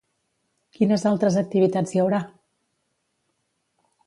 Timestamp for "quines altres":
0.77-1.37